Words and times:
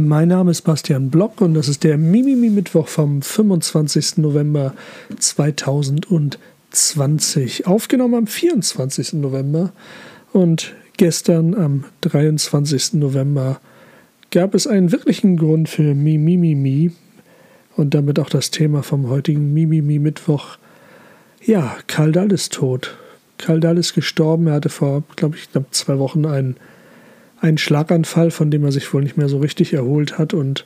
Mein 0.00 0.28
Name 0.28 0.52
ist 0.52 0.62
Bastian 0.62 1.10
Block 1.10 1.40
und 1.40 1.54
das 1.54 1.66
ist 1.66 1.82
der 1.82 1.98
Mimimi 1.98 2.50
Mittwoch 2.50 2.86
vom 2.86 3.20
25. 3.20 4.18
November 4.18 4.72
2020. 5.18 7.66
Aufgenommen 7.66 8.14
am 8.14 8.28
24. 8.28 9.14
November 9.14 9.72
und 10.32 10.76
gestern 10.96 11.56
am 11.56 11.82
23. 12.02 12.92
November 12.92 13.60
gab 14.30 14.54
es 14.54 14.68
einen 14.68 14.92
wirklichen 14.92 15.36
Grund 15.36 15.68
für 15.68 15.96
Mimimi 15.96 16.92
und 17.74 17.92
damit 17.92 18.20
auch 18.20 18.30
das 18.30 18.52
Thema 18.52 18.84
vom 18.84 19.08
heutigen 19.08 19.52
Mimimi 19.52 19.98
Mittwoch. 19.98 20.58
Ja, 21.44 21.76
Karl 21.88 22.12
Dall 22.12 22.30
ist 22.30 22.52
tot. 22.52 22.96
Karl 23.36 23.58
Dall 23.58 23.78
ist 23.78 23.94
gestorben. 23.94 24.46
Er 24.46 24.54
hatte 24.54 24.68
vor, 24.68 25.02
glaube 25.16 25.34
ich, 25.34 25.50
knapp 25.50 25.74
zwei 25.74 25.98
Wochen 25.98 26.24
einen 26.24 26.54
einen 27.40 27.58
Schlaganfall, 27.58 28.30
von 28.30 28.50
dem 28.50 28.64
er 28.64 28.72
sich 28.72 28.92
wohl 28.92 29.02
nicht 29.02 29.16
mehr 29.16 29.28
so 29.28 29.38
richtig 29.38 29.72
erholt 29.72 30.18
hat 30.18 30.34
und 30.34 30.64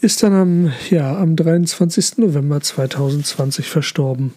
ist 0.00 0.22
dann 0.22 0.32
am, 0.32 0.72
ja, 0.90 1.16
am 1.16 1.36
23. 1.36 2.18
November 2.18 2.60
2020 2.60 3.68
verstorben. 3.68 4.32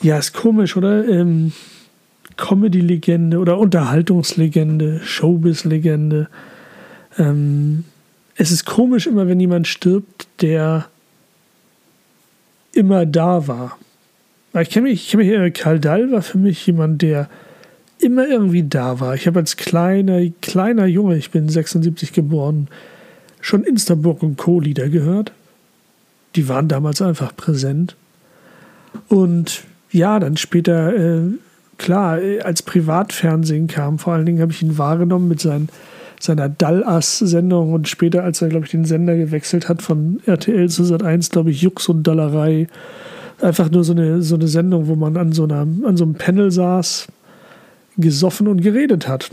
Ja, 0.00 0.18
ist 0.18 0.32
komisch, 0.32 0.76
oder? 0.76 1.06
Ähm, 1.08 1.52
Comedy-Legende 2.36 3.38
oder 3.38 3.58
Unterhaltungslegende, 3.58 5.00
Showbiz-Legende. 5.02 6.28
Ähm, 7.18 7.84
es 8.36 8.52
ist 8.52 8.64
komisch 8.64 9.08
immer, 9.08 9.26
wenn 9.26 9.40
jemand 9.40 9.66
stirbt, 9.66 10.28
der 10.40 10.86
immer 12.72 13.06
da 13.06 13.48
war. 13.48 13.76
Ich 14.60 14.70
kenne 14.70 14.88
mich, 14.88 15.04
ich 15.04 15.10
kenne 15.10 15.24
mich, 15.24 15.32
äh, 15.32 15.50
Karl 15.50 15.80
Dall 15.80 16.12
war 16.12 16.22
für 16.22 16.38
mich 16.38 16.64
jemand, 16.64 17.02
der 17.02 17.28
immer 18.00 18.26
irgendwie 18.26 18.62
da 18.62 19.00
war. 19.00 19.14
Ich 19.14 19.26
habe 19.26 19.40
als 19.40 19.56
kleiner, 19.56 20.20
kleiner 20.40 20.86
Junge, 20.86 21.16
ich 21.16 21.30
bin 21.30 21.48
76 21.48 22.12
geboren, 22.12 22.68
schon 23.40 23.64
Instaburg 23.64 24.22
und 24.22 24.36
Co. 24.36 24.60
Lieder 24.60 24.88
gehört. 24.88 25.32
Die 26.36 26.48
waren 26.48 26.68
damals 26.68 27.02
einfach 27.02 27.34
präsent. 27.36 27.96
Und 29.08 29.64
ja, 29.90 30.18
dann 30.18 30.36
später, 30.36 30.94
äh, 30.94 31.22
klar, 31.78 32.18
als 32.42 32.62
Privatfernsehen 32.62 33.66
kam, 33.66 33.98
vor 33.98 34.12
allen 34.12 34.26
Dingen 34.26 34.40
habe 34.40 34.52
ich 34.52 34.62
ihn 34.62 34.78
wahrgenommen 34.78 35.28
mit 35.28 35.40
seinen, 35.40 35.68
seiner 36.20 36.48
Dallas-Sendung 36.48 37.72
und 37.72 37.88
später, 37.88 38.24
als 38.24 38.42
er, 38.42 38.48
glaube 38.48 38.66
ich, 38.66 38.72
den 38.72 38.84
Sender 38.84 39.16
gewechselt 39.16 39.68
hat 39.68 39.82
von 39.82 40.20
RTL 40.26 40.68
zu 40.68 40.82
Sat1, 40.82 41.30
glaube 41.30 41.50
ich, 41.50 41.62
Jux 41.62 41.88
und 41.88 42.02
Dallerei. 42.02 42.68
Einfach 43.40 43.70
nur 43.70 43.84
so 43.84 43.92
eine, 43.92 44.20
so 44.22 44.34
eine 44.34 44.48
Sendung, 44.48 44.88
wo 44.88 44.96
man 44.96 45.16
an 45.16 45.32
so, 45.32 45.44
einer, 45.44 45.60
an 45.60 45.96
so 45.96 46.04
einem 46.04 46.14
Panel 46.14 46.50
saß 46.50 47.08
gesoffen 47.98 48.48
und 48.48 48.62
geredet 48.62 49.06
hat. 49.06 49.30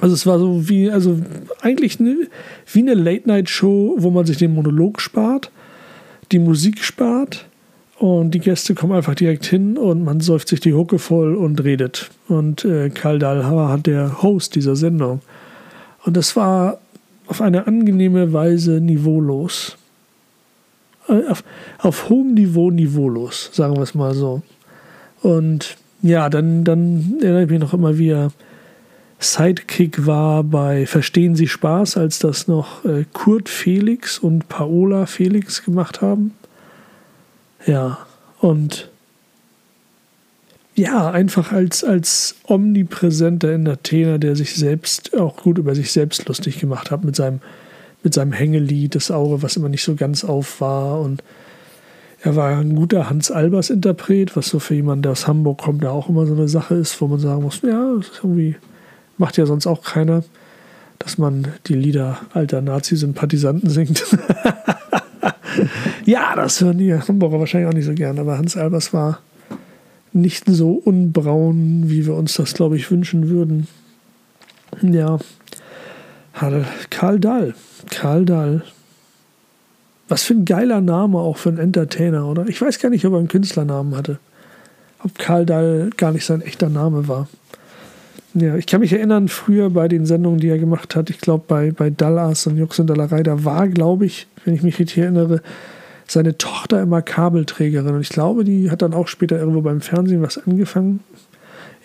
Also 0.00 0.14
es 0.14 0.26
war 0.26 0.38
so 0.38 0.68
wie, 0.68 0.90
also 0.90 1.18
eigentlich 1.60 2.00
eine, 2.00 2.28
wie 2.72 2.80
eine 2.80 2.94
Late-Night-Show, 2.94 3.96
wo 3.98 4.10
man 4.10 4.26
sich 4.26 4.38
den 4.38 4.54
Monolog 4.54 5.00
spart, 5.00 5.50
die 6.32 6.38
Musik 6.38 6.82
spart 6.82 7.46
und 7.98 8.32
die 8.32 8.40
Gäste 8.40 8.74
kommen 8.74 8.94
einfach 8.94 9.14
direkt 9.14 9.44
hin 9.44 9.76
und 9.76 10.02
man 10.02 10.20
säuft 10.20 10.48
sich 10.48 10.60
die 10.60 10.72
Hucke 10.72 10.98
voll 10.98 11.36
und 11.36 11.62
redet. 11.62 12.10
Und 12.26 12.64
äh, 12.64 12.90
Karl 12.90 13.18
Dahlhauer 13.18 13.68
hat 13.68 13.86
der 13.86 14.22
Host 14.22 14.54
dieser 14.54 14.76
Sendung. 14.76 15.20
Und 16.04 16.16
das 16.16 16.34
war 16.34 16.78
auf 17.26 17.40
eine 17.40 17.66
angenehme 17.66 18.32
Weise 18.32 18.80
niveaulos. 18.80 19.76
Äh, 21.06 21.28
auf, 21.28 21.44
auf 21.78 22.08
hohem 22.08 22.34
Niveau 22.34 22.70
niveaulos, 22.70 23.50
sagen 23.52 23.76
wir 23.76 23.82
es 23.82 23.94
mal 23.94 24.14
so. 24.14 24.42
Und 25.20 25.76
ja, 26.02 26.28
dann, 26.28 26.64
dann 26.64 27.18
erinnere 27.20 27.44
ich 27.44 27.50
mich 27.50 27.60
noch 27.60 27.74
immer, 27.74 27.96
wie 27.96 28.10
er 28.10 28.32
Sidekick 29.20 30.04
war 30.04 30.42
bei 30.42 30.84
Verstehen 30.86 31.36
Sie 31.36 31.46
Spaß, 31.46 31.96
als 31.96 32.18
das 32.18 32.48
noch 32.48 32.84
äh, 32.84 33.04
Kurt 33.12 33.48
Felix 33.48 34.18
und 34.18 34.48
Paola 34.48 35.06
Felix 35.06 35.64
gemacht 35.64 36.00
haben. 36.00 36.34
Ja, 37.66 37.98
und 38.40 38.90
ja, 40.74 41.10
einfach 41.10 41.52
als, 41.52 41.84
als 41.84 42.34
omnipräsenter 42.44 43.52
Entertainer, 43.52 44.18
der 44.18 44.34
sich 44.34 44.56
selbst 44.56 45.16
auch 45.16 45.36
gut 45.36 45.58
über 45.58 45.74
sich 45.74 45.92
selbst 45.92 46.26
lustig 46.26 46.58
gemacht 46.58 46.90
hat 46.90 47.04
mit 47.04 47.14
seinem, 47.14 47.40
mit 48.02 48.14
seinem 48.14 48.32
Hängelied, 48.32 48.94
das 48.94 49.10
Auge, 49.10 49.42
was 49.42 49.56
immer 49.56 49.68
nicht 49.68 49.84
so 49.84 49.94
ganz 49.94 50.24
auf 50.24 50.60
war 50.60 51.00
und 51.00 51.22
er 52.24 52.36
war 52.36 52.56
ein 52.56 52.76
guter 52.76 53.10
Hans-Albers-Interpret, 53.10 54.36
was 54.36 54.48
so 54.48 54.60
für 54.60 54.74
jemanden, 54.74 55.02
der 55.02 55.12
aus 55.12 55.26
Hamburg 55.26 55.58
kommt, 55.58 55.82
da 55.82 55.90
auch 55.90 56.08
immer 56.08 56.24
so 56.24 56.34
eine 56.34 56.46
Sache 56.46 56.76
ist, 56.76 57.00
wo 57.00 57.08
man 57.08 57.18
sagen 57.18 57.42
muss, 57.42 57.62
ja, 57.62 57.94
das 57.96 58.10
irgendwie 58.18 58.56
macht 59.18 59.36
ja 59.36 59.46
sonst 59.46 59.66
auch 59.66 59.82
keiner, 59.82 60.22
dass 61.00 61.18
man 61.18 61.48
die 61.66 61.74
Lieder 61.74 62.20
alter 62.32 62.62
Nazi-Sympathisanten 62.62 63.68
singt. 63.68 64.04
ja, 66.04 66.36
das 66.36 66.60
hören 66.60 66.78
die 66.78 66.94
Hamburger 66.94 67.40
wahrscheinlich 67.40 67.68
auch 67.68 67.74
nicht 67.74 67.86
so 67.86 67.94
gern, 67.94 68.20
aber 68.20 68.38
Hans 68.38 68.56
Albers 68.56 68.92
war 68.92 69.18
nicht 70.12 70.44
so 70.46 70.72
unbraun, 70.72 71.84
wie 71.86 72.06
wir 72.06 72.14
uns 72.14 72.34
das, 72.34 72.54
glaube 72.54 72.76
ich, 72.76 72.90
wünschen 72.90 73.30
würden. 73.30 73.66
Ja, 74.80 75.18
Karl 76.90 77.18
Dahl. 77.18 77.54
Karl 77.90 78.24
Dahl. 78.24 78.62
Was 80.12 80.24
für 80.24 80.34
ein 80.34 80.44
geiler 80.44 80.82
Name 80.82 81.16
auch 81.16 81.38
für 81.38 81.48
einen 81.48 81.56
Entertainer, 81.56 82.28
oder? 82.28 82.46
Ich 82.46 82.60
weiß 82.60 82.80
gar 82.80 82.90
nicht, 82.90 83.06
ob 83.06 83.14
er 83.14 83.18
einen 83.20 83.28
Künstlernamen 83.28 83.96
hatte. 83.96 84.18
Ob 85.02 85.18
Karl 85.18 85.46
Dahl 85.46 85.88
gar 85.96 86.12
nicht 86.12 86.26
sein 86.26 86.42
echter 86.42 86.68
Name 86.68 87.08
war. 87.08 87.28
Ja, 88.34 88.56
ich 88.56 88.66
kann 88.66 88.82
mich 88.82 88.92
erinnern, 88.92 89.28
früher 89.28 89.70
bei 89.70 89.88
den 89.88 90.04
Sendungen, 90.04 90.38
die 90.38 90.50
er 90.50 90.58
gemacht 90.58 90.96
hat, 90.96 91.08
ich 91.08 91.18
glaube 91.18 91.44
bei, 91.48 91.70
bei 91.70 91.88
Dallas 91.88 92.46
und 92.46 92.58
Jux 92.58 92.78
und 92.78 92.88
Dallerei, 92.88 93.22
da 93.22 93.42
war, 93.46 93.68
glaube 93.68 94.04
ich, 94.04 94.26
wenn 94.44 94.52
ich 94.52 94.62
mich 94.62 94.78
richtig 94.78 94.98
erinnere, 94.98 95.40
seine 96.06 96.36
Tochter 96.36 96.82
immer 96.82 97.00
Kabelträgerin. 97.00 97.94
Und 97.94 98.02
ich 98.02 98.10
glaube, 98.10 98.44
die 98.44 98.70
hat 98.70 98.82
dann 98.82 98.92
auch 98.92 99.08
später 99.08 99.38
irgendwo 99.38 99.62
beim 99.62 99.80
Fernsehen 99.80 100.20
was 100.20 100.36
angefangen. 100.36 101.00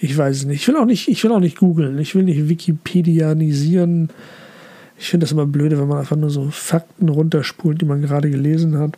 Ich 0.01 0.17
weiß 0.17 0.35
es 0.35 0.45
nicht. 0.45 0.63
Ich 0.63 0.67
will 0.67 0.75
auch 0.75 0.85
nicht, 0.85 1.07
ich 1.07 1.23
will 1.23 1.31
auch 1.31 1.39
nicht 1.39 1.57
googeln. 1.57 1.97
Ich 1.99 2.13
will 2.13 2.23
nicht 2.23 2.49
Wikipedianisieren. 2.49 4.09
Ich 4.99 5.09
finde 5.09 5.25
das 5.25 5.31
immer 5.31 5.45
blöde, 5.45 5.79
wenn 5.79 5.87
man 5.87 5.99
einfach 5.99 6.15
nur 6.15 6.29
so 6.29 6.49
Fakten 6.49 7.09
runterspult, 7.09 7.81
die 7.81 7.85
man 7.85 8.01
gerade 8.01 8.29
gelesen 8.29 8.77
hat. 8.77 8.97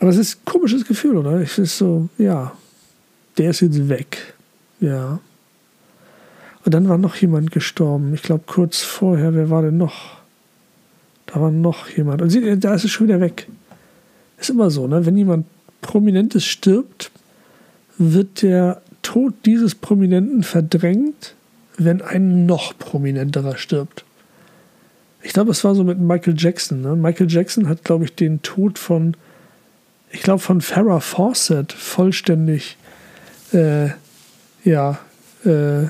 Aber 0.00 0.10
es 0.10 0.16
ist 0.16 0.38
ein 0.38 0.44
komisches 0.44 0.84
Gefühl, 0.84 1.16
oder? 1.16 1.40
Es 1.40 1.58
ist 1.58 1.78
so, 1.78 2.08
ja, 2.18 2.52
der 3.38 3.50
ist 3.50 3.60
jetzt 3.60 3.88
weg. 3.88 4.34
Ja. 4.80 5.20
Und 6.64 6.74
dann 6.74 6.88
war 6.88 6.98
noch 6.98 7.14
jemand 7.16 7.52
gestorben. 7.52 8.12
Ich 8.14 8.22
glaube, 8.22 8.44
kurz 8.46 8.82
vorher, 8.82 9.34
wer 9.34 9.50
war 9.50 9.62
denn 9.62 9.76
noch? 9.76 10.16
Da 11.26 11.40
war 11.40 11.50
noch 11.50 11.88
jemand. 11.88 12.22
Und 12.22 12.30
sie, 12.30 12.58
da 12.58 12.74
ist 12.74 12.84
es 12.84 12.90
schon 12.90 13.06
wieder 13.06 13.20
weg. 13.20 13.48
Ist 14.38 14.50
immer 14.50 14.70
so, 14.70 14.86
ne? 14.86 15.06
Wenn 15.06 15.16
jemand 15.16 15.46
Prominentes 15.80 16.44
stirbt, 16.44 17.10
wird 17.98 18.42
der 18.42 18.82
Tod 19.02 19.34
dieses 19.44 19.74
Prominenten 19.74 20.42
verdrängt 20.42 21.34
wenn 21.78 22.02
ein 22.02 22.46
noch 22.46 22.76
prominenterer 22.78 23.56
stirbt. 23.56 24.04
Ich 25.22 25.32
glaube, 25.32 25.50
es 25.50 25.64
war 25.64 25.74
so 25.74 25.84
mit 25.84 25.98
Michael 25.98 26.34
Jackson. 26.36 26.82
Ne? 26.82 26.94
Michael 26.96 27.30
Jackson 27.30 27.68
hat, 27.68 27.84
glaube 27.84 28.04
ich, 28.04 28.14
den 28.14 28.42
Tod 28.42 28.78
von, 28.78 29.16
ich 30.10 30.22
glaube, 30.22 30.40
von 30.40 30.60
Farrah 30.60 31.00
Fawcett 31.00 31.72
vollständig, 31.72 32.76
äh, 33.52 33.88
ja, 34.64 34.98
äh, 35.44 35.88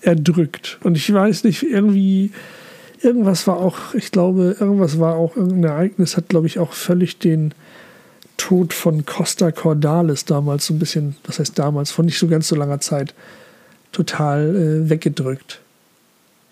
erdrückt. 0.00 0.78
Und 0.82 0.96
ich 0.96 1.12
weiß 1.12 1.44
nicht, 1.44 1.62
irgendwie, 1.64 2.32
irgendwas 3.02 3.46
war 3.46 3.58
auch, 3.58 3.94
ich 3.94 4.10
glaube, 4.10 4.56
irgendwas 4.58 4.98
war 4.98 5.16
auch, 5.16 5.36
irgendein 5.36 5.72
Ereignis 5.72 6.16
hat, 6.16 6.28
glaube 6.28 6.46
ich, 6.46 6.58
auch 6.58 6.72
völlig 6.72 7.18
den 7.18 7.52
Tod 8.36 8.72
von 8.72 9.06
Costa 9.06 9.50
Cordalis 9.50 10.24
damals 10.24 10.66
so 10.66 10.74
ein 10.74 10.78
bisschen, 10.78 11.16
was 11.24 11.38
heißt 11.38 11.58
damals, 11.58 11.90
von 11.90 12.06
nicht 12.06 12.18
so 12.18 12.28
ganz 12.28 12.48
so 12.48 12.56
langer 12.56 12.80
Zeit, 12.80 13.14
total 13.96 14.54
äh, 14.54 14.90
weggedrückt. 14.90 15.60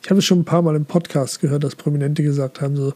Ich 0.03 0.10
habe 0.10 0.19
es 0.19 0.25
schon 0.25 0.41
ein 0.41 0.44
paar 0.44 0.62
Mal 0.62 0.76
im 0.76 0.87
Podcast 0.87 1.41
gehört, 1.41 1.62
dass 1.62 1.76
Prominente 1.76 2.23
gesagt 2.23 2.61
haben, 2.61 2.75
so, 2.75 2.94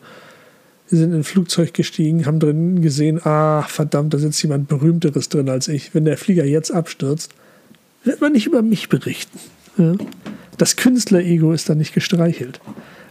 sie 0.87 0.97
sind 0.97 1.13
in 1.13 1.21
ein 1.21 1.25
Flugzeug 1.25 1.75
gestiegen, 1.75 2.25
haben 2.25 2.41
drin 2.41 2.81
gesehen, 2.81 3.21
ah, 3.25 3.63
verdammt, 3.63 4.15
da 4.15 4.19
sitzt 4.19 4.43
jemand 4.43 4.69
Berühmteres 4.69 5.29
drin 5.29 5.51
als 5.51 5.69
ich. 5.69 5.95
Wenn 5.95 6.07
der 6.07 6.17
Flieger 6.17 6.45
jetzt 6.45 6.71
abstürzt, 6.71 7.35
wird 8.05 8.23
man 8.23 8.33
nicht 8.33 8.47
über 8.47 8.63
mich 8.63 8.89
berichten. 8.89 9.39
Ja? 9.77 9.95
Das 10.57 10.77
Künstlerego 10.77 11.53
ist 11.53 11.69
dann 11.69 11.79
nicht 11.79 11.93
gestreichelt. 11.93 12.61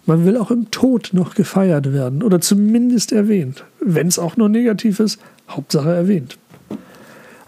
Man 0.07 0.25
will 0.25 0.37
auch 0.37 0.49
im 0.49 0.71
Tod 0.71 1.09
noch 1.13 1.35
gefeiert 1.35 1.93
werden 1.93 2.23
oder 2.23 2.41
zumindest 2.41 3.11
erwähnt. 3.11 3.63
Wenn 3.79 4.07
es 4.07 4.17
auch 4.17 4.37
nur 4.37 4.49
negativ 4.49 4.99
ist, 4.99 5.19
Hauptsache 5.49 5.93
erwähnt. 5.93 6.37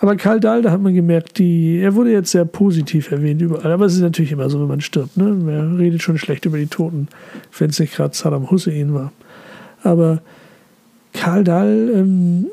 Aber 0.02 0.16
Karl 0.16 0.40
Dahl, 0.40 0.62
da 0.62 0.72
hat 0.72 0.82
man 0.82 0.94
gemerkt, 0.94 1.40
die, 1.40 1.80
er 1.80 1.94
wurde 1.94 2.12
jetzt 2.12 2.32
sehr 2.32 2.46
positiv 2.46 3.12
erwähnt 3.12 3.42
überall. 3.42 3.72
Aber 3.72 3.86
es 3.86 3.96
ist 3.96 4.02
natürlich 4.02 4.32
immer 4.32 4.50
so, 4.50 4.60
wenn 4.60 4.68
man 4.68 4.82
stirbt. 4.82 5.18
Ne? 5.18 5.26
Man 5.26 5.76
redet 5.76 6.02
schon 6.02 6.18
schlecht 6.18 6.46
über 6.46 6.58
die 6.58 6.68
Toten, 6.68 7.10
wenn 7.58 7.70
es 7.70 7.80
nicht 7.80 7.96
gerade 7.96 8.16
Saddam 8.16 8.50
Hussein 8.50 8.94
war. 8.94 9.12
Aber 9.84 10.22
Karl 11.14 11.44
Dahl, 11.44 11.92
ähm, 11.94 12.48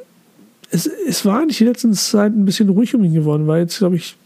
es, 0.71 0.87
es 0.87 1.25
war 1.25 1.41
eigentlich 1.41 1.59
die 1.59 1.65
letzten 1.65 1.95
Zeit 1.95 2.33
ein 2.33 2.45
bisschen 2.45 2.69
ruhig 2.69 2.95
um 2.95 3.05
ihn 3.05 3.15
geworden, 3.15 3.47
weil 3.47 3.63
jetzt, 3.63 3.79
glaube 3.79 3.97
ich, 3.97 4.17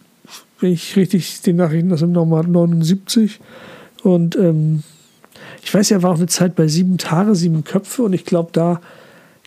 wenn 0.60 0.72
ich 0.72 0.96
richtig 0.96 1.42
den 1.42 1.56
Nachrichten 1.56 1.90
das 1.90 2.02
im 2.02 2.12
Normal 2.12 2.44
79 2.44 3.38
Und 4.02 4.36
ähm, 4.36 4.82
ich 5.62 5.72
weiß, 5.72 5.90
er 5.90 6.02
war 6.02 6.12
auch 6.12 6.16
eine 6.16 6.26
Zeit 6.26 6.54
bei 6.54 6.68
sieben 6.68 6.96
Tage, 6.96 7.34
sieben 7.34 7.64
Köpfe 7.64 8.02
und 8.02 8.14
ich 8.14 8.24
glaube, 8.24 8.50
da 8.52 8.80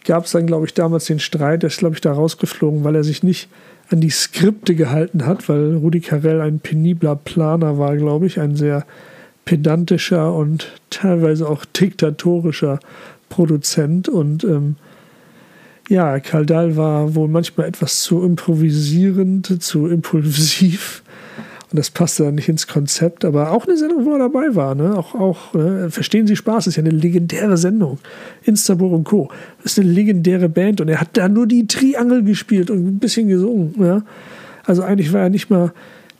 gab 0.05 0.25
es 0.25 0.31
dann, 0.31 0.47
glaube 0.47 0.65
ich, 0.65 0.73
damals 0.73 1.05
den 1.05 1.19
Streit, 1.19 1.63
der 1.63 1.67
ist, 1.67 1.77
glaube 1.77 1.95
ich, 1.95 2.01
da 2.01 2.11
rausgeflogen, 2.13 2.83
weil 2.83 2.95
er 2.95 3.03
sich 3.03 3.23
nicht 3.23 3.47
an 3.89 4.01
die 4.01 4.09
Skripte 4.09 4.75
gehalten 4.75 5.25
hat, 5.25 5.49
weil 5.49 5.75
Rudi 5.75 5.99
Carell 5.99 6.41
ein 6.41 6.59
penibler 6.59 7.15
Planer 7.15 7.77
war, 7.77 7.95
glaube 7.97 8.25
ich, 8.25 8.39
ein 8.39 8.55
sehr 8.55 8.85
pedantischer 9.45 10.33
und 10.33 10.71
teilweise 10.89 11.47
auch 11.47 11.65
diktatorischer 11.65 12.79
Produzent. 13.29 14.09
Und 14.09 14.43
ähm, 14.43 14.75
ja, 15.89 16.19
Karl 16.19 16.45
Dahl 16.45 16.77
war 16.77 17.15
wohl 17.15 17.27
manchmal 17.27 17.67
etwas 17.67 18.01
zu 18.01 18.23
improvisierend, 18.23 19.61
zu 19.61 19.87
impulsiv 19.87 21.02
und 21.73 21.79
das 21.79 21.89
passte 21.89 22.25
dann 22.25 22.35
nicht 22.35 22.49
ins 22.49 22.67
Konzept, 22.67 23.25
aber 23.25 23.51
auch 23.51 23.65
eine 23.65 23.75
Sendung, 23.75 24.05
wo 24.05 24.11
er 24.13 24.19
dabei 24.19 24.53
war. 24.53 24.75
Ne? 24.75 24.95
Auch, 24.95 25.15
auch 25.15 25.55
ne? 25.55 25.89
Verstehen 25.89 26.27
Sie 26.27 26.35
Spaß 26.35 26.67
ist 26.67 26.75
ja 26.75 26.83
eine 26.83 26.91
legendäre 26.91 27.57
Sendung. 27.57 27.97
Instabur 28.43 28.91
und 28.91 29.05
Co. 29.05 29.29
Das 29.63 29.71
ist 29.71 29.79
eine 29.79 29.89
legendäre 29.89 30.49
Band 30.49 30.81
und 30.81 30.87
er 30.87 31.01
hat 31.01 31.17
da 31.17 31.27
nur 31.27 31.47
die 31.47 31.65
Triangel 31.65 32.23
gespielt 32.23 32.69
und 32.69 32.85
ein 32.85 32.99
bisschen 32.99 33.27
gesungen. 33.27 33.73
Ja? 33.79 34.03
Also 34.65 34.83
eigentlich 34.83 35.13
war 35.13 35.21
er 35.21 35.29
nicht 35.31 35.49
mal 35.49 35.73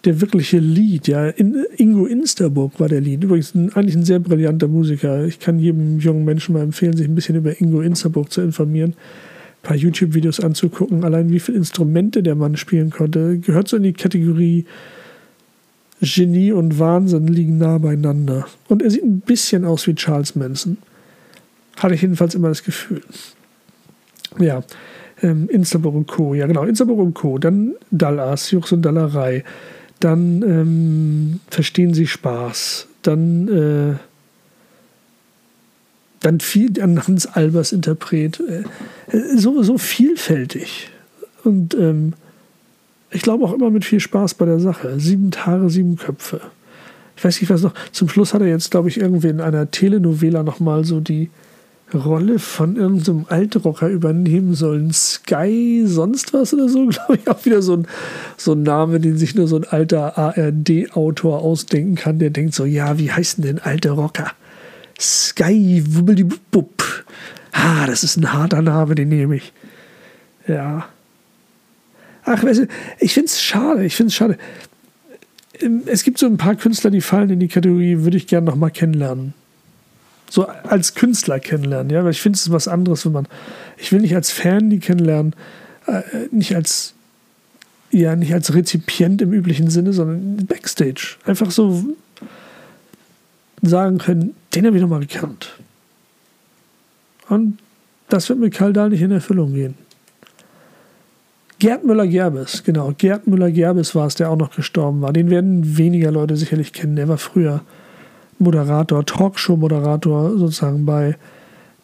der 0.05 0.21
wirkliche 0.21 0.57
Lied. 0.57 1.07
Ja? 1.07 1.27
In, 1.27 1.67
Ingo 1.77 2.07
Insterburg 2.07 2.79
war 2.79 2.89
der 2.89 3.01
Lied. 3.01 3.23
Übrigens 3.23 3.53
ein, 3.53 3.71
eigentlich 3.73 3.95
ein 3.95 4.05
sehr 4.05 4.17
brillanter 4.17 4.67
Musiker. 4.67 5.23
Ich 5.25 5.37
kann 5.37 5.59
jedem 5.59 5.99
jungen 5.99 6.25
Menschen 6.25 6.53
mal 6.53 6.63
empfehlen, 6.63 6.97
sich 6.97 7.07
ein 7.07 7.13
bisschen 7.13 7.35
über 7.35 7.61
Ingo 7.61 7.81
Insterburg 7.81 8.31
zu 8.31 8.41
informieren. 8.41 8.95
Ein 9.61 9.67
paar 9.67 9.77
YouTube-Videos 9.77 10.39
anzugucken, 10.39 11.03
allein 11.03 11.29
wie 11.29 11.39
viele 11.39 11.59
Instrumente 11.59 12.23
der 12.23 12.33
Mann 12.33 12.57
spielen 12.57 12.89
konnte. 12.89 13.37
Gehört 13.37 13.67
so 13.67 13.77
in 13.77 13.83
die 13.83 13.93
Kategorie 13.93 14.65
Genie 16.03 16.51
und 16.51 16.79
Wahnsinn 16.79 17.27
liegen 17.27 17.57
nah 17.57 17.77
beieinander. 17.77 18.45
Und 18.67 18.81
er 18.81 18.91
sieht 18.91 19.03
ein 19.03 19.21
bisschen 19.21 19.65
aus 19.65 19.87
wie 19.87 19.95
Charles 19.95 20.35
Manson. 20.35 20.77
Hatte 21.77 21.95
ich 21.95 22.01
jedenfalls 22.01 22.35
immer 22.35 22.49
das 22.49 22.63
Gefühl. 22.63 23.01
Ja, 24.39 24.63
ähm, 25.21 25.49
Instaburg 25.49 25.95
und 25.95 26.07
Co. 26.07 26.33
Ja, 26.33 26.47
genau, 26.47 26.63
Instaburg 26.63 26.99
und 26.99 27.13
Co. 27.13 27.37
Dann 27.37 27.73
Dallas, 27.91 28.51
Jux 28.51 28.71
und 28.71 28.81
Dallerei. 28.81 29.43
Dann 29.99 30.41
ähm, 30.43 31.39
Verstehen 31.49 31.93
Sie 31.93 32.07
Spaß. 32.07 32.87
Dann, 33.01 33.47
äh, 33.47 33.97
dann 36.19 36.39
viel 36.39 36.81
an 36.81 37.07
Hans 37.07 37.25
Albers 37.25 37.71
Interpret. 37.71 38.39
Äh, 38.39 38.63
so, 39.35 39.63
so 39.63 39.77
vielfältig. 39.77 40.89
Und 41.43 41.73
ähm, 41.75 42.13
ich 43.13 43.21
glaube 43.21 43.45
auch 43.45 43.53
immer 43.53 43.69
mit 43.69 43.85
viel 43.85 43.99
Spaß 43.99 44.33
bei 44.35 44.45
der 44.45 44.59
Sache. 44.59 44.99
Sieben 44.99 45.31
Tage, 45.31 45.69
sieben 45.69 45.97
Köpfe. 45.97 46.41
Ich 47.15 47.23
weiß 47.23 47.39
nicht, 47.39 47.49
was 47.49 47.61
noch. 47.61 47.73
Zum 47.91 48.09
Schluss 48.09 48.33
hat 48.33 48.41
er 48.41 48.47
jetzt, 48.47 48.71
glaube 48.71 48.89
ich, 48.89 48.99
irgendwie 48.99 49.27
in 49.27 49.39
einer 49.39 49.69
Telenovela 49.69 50.43
nochmal 50.43 50.83
so 50.83 50.99
die 50.99 51.29
Rolle 51.93 52.39
von 52.39 52.75
irgendeinem 52.75 53.25
Altrocker 53.29 53.87
übernehmen 53.87 54.55
sollen. 54.55 54.91
Sky, 54.91 55.83
sonst 55.85 56.33
was 56.33 56.53
oder 56.53 56.67
so, 56.69 56.87
glaube 56.87 57.15
ich, 57.15 57.29
auch 57.29 57.45
wieder 57.45 57.61
so 57.61 57.77
ein, 57.77 57.87
so 58.35 58.53
ein 58.53 58.63
Name, 58.63 58.99
den 58.99 59.17
sich 59.17 59.35
nur 59.35 59.47
so 59.47 59.57
ein 59.57 59.65
alter 59.65 60.17
ARD-Autor 60.17 61.39
ausdenken 61.41 61.95
kann, 61.95 62.19
der 62.19 62.31
denkt 62.31 62.55
so, 62.55 62.65
ja, 62.65 62.97
wie 62.97 63.11
heißen 63.11 63.43
denn 63.43 63.59
alte 63.59 63.91
Rocker? 63.91 64.31
Sky, 64.99 65.83
wubbelibub. 65.87 66.83
Ah, 67.51 67.85
das 67.85 68.03
ist 68.03 68.17
ein 68.17 68.33
harter 68.33 68.61
Name, 68.61 68.95
den 68.95 69.09
nehme 69.09 69.35
ich. 69.35 69.53
Ja. 70.47 70.87
Ach, 72.25 72.43
weißt 72.43 72.61
du, 72.61 72.67
ich 72.99 73.13
finde 73.13 73.27
es 73.27 73.41
schade. 73.41 73.85
Ich 73.85 73.95
finde 73.95 74.09
es 74.09 74.15
schade. 74.15 74.37
Ähm, 75.59 75.83
es 75.85 76.03
gibt 76.03 76.17
so 76.17 76.25
ein 76.25 76.37
paar 76.37 76.55
Künstler, 76.55 76.91
die 76.91 77.01
fallen 77.01 77.29
in 77.29 77.39
die 77.39 77.47
Kategorie, 77.47 77.99
würde 77.99 78.17
ich 78.17 78.27
gerne 78.27 78.45
nochmal 78.45 78.71
kennenlernen. 78.71 79.33
So 80.29 80.47
als 80.47 80.95
Künstler 80.95 81.39
kennenlernen, 81.39 81.91
ja, 81.91 82.03
weil 82.03 82.11
ich 82.11 82.21
finde 82.21 82.37
es 82.37 82.51
was 82.51 82.67
anderes, 82.67 83.05
wenn 83.05 83.11
man. 83.11 83.27
Ich 83.77 83.91
will 83.91 84.01
nicht 84.01 84.15
als 84.15 84.31
Fan 84.31 84.69
die 84.69 84.79
kennenlernen, 84.79 85.35
äh, 85.85 86.01
nicht 86.31 86.55
als 86.55 86.95
ja, 87.93 88.15
nicht 88.15 88.33
als 88.33 88.53
Rezipient 88.53 89.21
im 89.21 89.31
üblichen 89.31 89.69
Sinne, 89.69 89.93
sondern 89.93 90.47
Backstage. 90.47 91.17
Einfach 91.25 91.51
so 91.51 91.95
sagen 93.61 93.99
können, 93.99 94.35
den 94.55 94.65
habe 94.65 94.75
ich 94.75 94.81
nochmal 94.81 95.01
gekannt. 95.01 95.51
Und 97.29 97.59
das 98.09 98.27
wird 98.29 98.39
mit 98.39 98.53
Karl 98.53 98.73
Dahl 98.73 98.89
nicht 98.89 99.01
in 99.01 99.11
Erfüllung 99.11 99.53
gehen. 99.53 99.75
Gerd 101.63 101.85
Müller-Gerbes, 101.85 102.65
genau. 102.65 102.91
Gerd 102.97 103.25
Müller-Gerbes 103.25 103.95
war 103.95 104.07
es, 104.07 104.15
der 104.15 104.29
auch 104.29 104.35
noch 104.35 104.53
gestorben 104.53 104.99
war. 104.99 105.13
Den 105.13 105.29
werden 105.29 105.77
weniger 105.77 106.11
Leute 106.11 106.35
sicherlich 106.35 106.73
kennen. 106.73 106.97
Der 106.97 107.07
war 107.07 107.17
früher 107.17 107.61
Moderator, 108.37 109.05
Talkshow-Moderator 109.05 110.37
sozusagen 110.37 110.85
bei, 110.85 111.15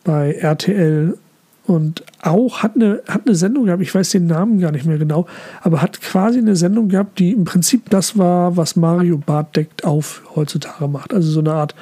bei 0.04 0.34
RTL 0.34 1.18
und 1.66 2.04
auch 2.22 2.62
hat 2.62 2.76
eine, 2.76 3.02
hat 3.08 3.22
eine 3.26 3.36
Sendung 3.36 3.68
gehabt, 3.68 3.82
ich 3.82 3.96
weiß 3.96 4.10
den 4.10 4.28
Namen 4.28 4.60
gar 4.60 4.74
nicht 4.74 4.86
mehr 4.86 4.98
genau, 4.98 5.28
aber 5.62 5.82
hat 5.82 6.02
quasi 6.02 6.40
eine 6.40 6.58
Sendung 6.58 6.90
gehabt, 6.90 7.18
die 7.18 7.32
im 7.32 7.46
Prinzip 7.46 7.90
das 7.90 8.18
war, 8.18 8.58
was 8.58 8.76
Mario 8.76 9.18
Barth 9.18 9.56
deckt 9.56 9.86
auf 9.86 10.24
heutzutage 10.36 10.90
macht. 10.90 11.14
Also 11.14 11.32
so 11.32 11.40
eine 11.40 11.54
Art 11.54 11.74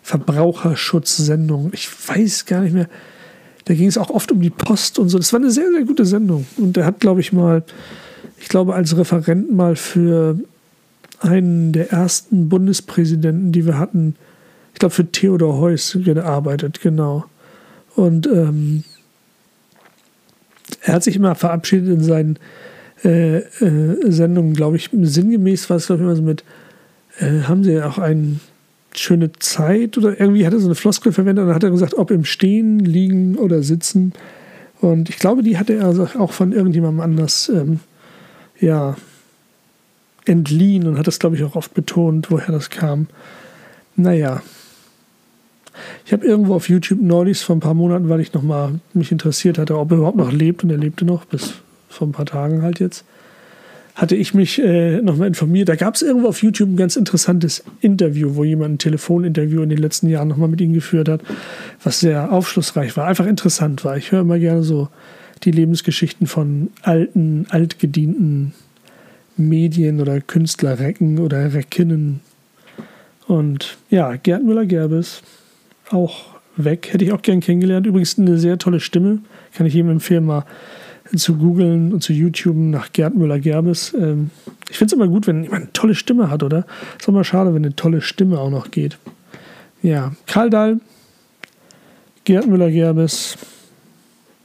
Verbraucherschutzsendung. 0.00 1.70
Ich 1.74 1.90
weiß 2.08 2.46
gar 2.46 2.62
nicht 2.62 2.72
mehr, 2.72 2.88
da 3.64 3.74
ging 3.74 3.86
es 3.86 3.98
auch 3.98 4.10
oft 4.10 4.32
um 4.32 4.40
die 4.40 4.50
Post 4.50 4.98
und 4.98 5.08
so. 5.08 5.18
Das 5.18 5.32
war 5.32 5.40
eine 5.40 5.50
sehr, 5.50 5.70
sehr 5.70 5.84
gute 5.84 6.04
Sendung. 6.04 6.46
Und 6.56 6.76
er 6.76 6.84
hat, 6.84 7.00
glaube 7.00 7.20
ich, 7.20 7.32
mal, 7.32 7.62
ich 8.38 8.48
glaube, 8.48 8.74
als 8.74 8.96
Referent 8.96 9.52
mal 9.52 9.76
für 9.76 10.38
einen 11.20 11.72
der 11.72 11.92
ersten 11.92 12.48
Bundespräsidenten, 12.48 13.52
die 13.52 13.66
wir 13.66 13.78
hatten, 13.78 14.16
ich 14.72 14.80
glaube, 14.80 14.94
für 14.94 15.10
Theodor 15.10 15.58
Heuss 15.58 15.96
gearbeitet, 16.02 16.80
genau. 16.80 17.24
Und 17.94 18.26
ähm, 18.26 18.84
er 20.80 20.94
hat 20.94 21.04
sich 21.04 21.16
immer 21.16 21.34
verabschiedet 21.34 21.88
in 21.88 22.02
seinen 22.02 22.38
äh, 23.04 23.38
äh, 23.38 24.10
Sendungen, 24.10 24.54
glaube 24.54 24.76
ich, 24.76 24.90
sinngemäß 24.92 25.68
war 25.70 25.76
es, 25.76 25.86
glaube 25.86 26.02
ich, 26.02 26.06
immer 26.06 26.16
so 26.16 26.22
mit, 26.22 26.44
äh, 27.18 27.42
haben 27.42 27.62
Sie 27.62 27.80
auch 27.82 27.98
einen 27.98 28.40
schöne 29.02 29.32
Zeit 29.32 29.98
oder 29.98 30.18
irgendwie 30.18 30.46
hat 30.46 30.52
er 30.52 30.60
so 30.60 30.66
eine 30.66 30.74
Floskel 30.74 31.12
verwendet 31.12 31.42
und 31.42 31.48
dann 31.48 31.54
hat 31.54 31.64
er 31.64 31.70
gesagt, 31.70 31.94
ob 31.94 32.10
im 32.10 32.24
Stehen, 32.24 32.78
Liegen 32.78 33.36
oder 33.36 33.62
Sitzen. 33.62 34.12
Und 34.80 35.08
ich 35.08 35.18
glaube, 35.18 35.42
die 35.42 35.58
hatte 35.58 35.74
er 35.74 35.88
auch 36.20 36.32
von 36.32 36.52
irgendjemandem 36.52 37.00
anders 37.00 37.48
ähm, 37.48 37.80
ja, 38.58 38.96
entliehen 40.24 40.86
und 40.86 40.98
hat 40.98 41.06
das, 41.06 41.18
glaube 41.18 41.36
ich, 41.36 41.44
auch 41.44 41.56
oft 41.56 41.74
betont, 41.74 42.30
woher 42.30 42.52
das 42.52 42.70
kam. 42.70 43.06
Naja. 43.96 44.42
Ich 46.04 46.12
habe 46.12 46.26
irgendwo 46.26 46.54
auf 46.54 46.68
YouTube 46.68 47.00
neulich 47.00 47.40
vor 47.40 47.56
ein 47.56 47.60
paar 47.60 47.74
Monaten, 47.74 48.08
weil 48.08 48.20
ich 48.20 48.34
nochmal 48.34 48.80
mich 48.92 49.10
interessiert 49.10 49.58
hatte, 49.58 49.78
ob 49.78 49.90
er 49.90 49.98
überhaupt 49.98 50.18
noch 50.18 50.30
lebt 50.30 50.64
und 50.64 50.70
er 50.70 50.76
lebte 50.76 51.04
noch, 51.04 51.24
bis 51.24 51.54
vor 51.88 52.06
ein 52.06 52.12
paar 52.12 52.26
Tagen 52.26 52.62
halt 52.62 52.78
jetzt 52.78 53.04
hatte 53.94 54.16
ich 54.16 54.32
mich 54.32 54.58
äh, 54.58 55.02
nochmal 55.02 55.28
informiert. 55.28 55.68
Da 55.68 55.76
gab 55.76 55.94
es 55.94 56.02
irgendwo 56.02 56.28
auf 56.28 56.42
YouTube 56.42 56.70
ein 56.70 56.76
ganz 56.76 56.96
interessantes 56.96 57.62
Interview, 57.80 58.36
wo 58.36 58.44
jemand 58.44 58.74
ein 58.74 58.78
Telefoninterview 58.78 59.62
in 59.62 59.68
den 59.68 59.78
letzten 59.78 60.08
Jahren 60.08 60.28
nochmal 60.28 60.48
mit 60.48 60.60
ihm 60.60 60.72
geführt 60.72 61.08
hat, 61.08 61.20
was 61.82 62.00
sehr 62.00 62.32
aufschlussreich 62.32 62.96
war, 62.96 63.06
einfach 63.06 63.26
interessant 63.26 63.84
war. 63.84 63.96
Ich 63.96 64.10
höre 64.10 64.20
immer 64.20 64.38
gerne 64.38 64.62
so 64.62 64.88
die 65.44 65.50
Lebensgeschichten 65.50 66.26
von 66.26 66.70
alten, 66.82 67.46
altgedienten 67.50 68.54
Medien 69.36 70.00
oder 70.00 70.20
Künstlerrecken 70.20 71.18
oder 71.18 71.52
Reckinnen. 71.52 72.20
Und 73.26 73.76
ja, 73.90 74.16
Gerd 74.16 74.44
Müller-Gerbes, 74.44 75.22
auch 75.90 76.32
weg, 76.56 76.88
hätte 76.92 77.04
ich 77.04 77.12
auch 77.12 77.22
gern 77.22 77.40
kennengelernt. 77.40 77.86
Übrigens 77.86 78.18
eine 78.18 78.38
sehr 78.38 78.58
tolle 78.58 78.80
Stimme, 78.80 79.18
kann 79.54 79.66
ich 79.66 79.74
jedem 79.74 79.90
empfehlen, 79.90 80.24
mal 80.24 80.44
zu 81.16 81.36
googeln 81.36 81.92
und 81.92 82.02
zu 82.02 82.12
YouTube 82.12 82.56
nach 82.56 82.92
Gerd 82.92 83.14
Müller-Gerbes. 83.14 83.94
Ähm, 83.94 84.30
ich 84.70 84.78
finde 84.78 84.94
es 84.94 84.96
immer 84.96 85.08
gut, 85.08 85.26
wenn 85.26 85.42
jemand 85.42 85.62
eine 85.62 85.72
tolle 85.72 85.94
Stimme 85.94 86.30
hat, 86.30 86.42
oder? 86.42 86.66
Ist 86.98 87.08
mal 87.08 87.24
schade, 87.24 87.54
wenn 87.54 87.64
eine 87.64 87.76
tolle 87.76 88.00
Stimme 88.00 88.38
auch 88.38 88.50
noch 88.50 88.70
geht. 88.70 88.98
Ja, 89.82 90.12
Karl 90.26 90.50
Dahl, 90.50 90.80
Gerd 92.24 92.46
Müller-Gerbes, 92.46 93.36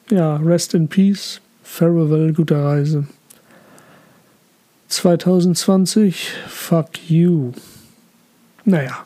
ja, 0.09 0.37
Rest 0.37 0.73
in 0.73 0.87
Peace, 0.87 1.41
Farewell, 1.63 2.33
gute 2.33 2.61
Reise. 2.61 3.07
2020, 4.89 6.31
fuck 6.47 7.09
you. 7.09 7.51
Naja, 8.63 9.05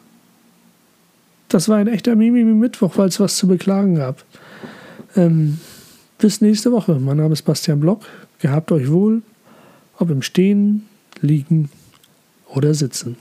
das 1.50 1.68
war 1.68 1.77
ein 1.77 1.88
echter 1.88 2.15
Mimimi-Mittwoch, 2.15 2.98
weil 2.98 3.10
es 3.10 3.20
was 3.20 3.36
zu 3.36 3.48
beklagen 3.48 3.96
gab. 3.96 4.24
Ähm, 5.15 5.60
bis 6.22 6.40
nächste 6.40 6.72
Woche. 6.72 7.00
Mein 7.00 7.18
Name 7.18 7.34
ist 7.34 7.42
Bastian 7.42 7.80
Block. 7.80 8.04
Gehabt 8.40 8.72
euch 8.72 8.92
wohl, 8.92 9.24
ob 9.98 10.12
im 10.12 10.22
Stehen, 10.22 10.88
Liegen 11.20 11.70
oder 12.48 12.75
Sitzen. 12.75 13.18